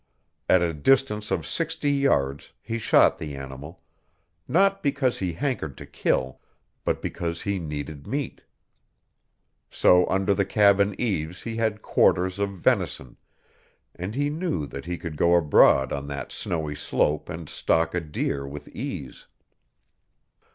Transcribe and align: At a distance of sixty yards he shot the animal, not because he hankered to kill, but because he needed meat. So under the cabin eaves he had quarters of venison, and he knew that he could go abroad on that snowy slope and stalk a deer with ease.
At 0.49 0.63
a 0.63 0.73
distance 0.73 1.29
of 1.29 1.45
sixty 1.45 1.91
yards 1.91 2.53
he 2.63 2.79
shot 2.79 3.19
the 3.19 3.35
animal, 3.35 3.83
not 4.47 4.81
because 4.81 5.19
he 5.19 5.33
hankered 5.33 5.77
to 5.77 5.85
kill, 5.85 6.39
but 6.83 7.03
because 7.03 7.43
he 7.43 7.59
needed 7.59 8.07
meat. 8.07 8.41
So 9.69 10.07
under 10.07 10.33
the 10.33 10.43
cabin 10.43 10.95
eaves 10.99 11.43
he 11.43 11.57
had 11.57 11.83
quarters 11.83 12.39
of 12.39 12.49
venison, 12.49 13.17
and 13.93 14.15
he 14.15 14.31
knew 14.31 14.65
that 14.65 14.85
he 14.85 14.97
could 14.97 15.17
go 15.17 15.35
abroad 15.35 15.93
on 15.93 16.07
that 16.07 16.31
snowy 16.31 16.73
slope 16.73 17.29
and 17.29 17.47
stalk 17.47 17.93
a 17.93 17.99
deer 18.01 18.47
with 18.47 18.69
ease. 18.69 19.27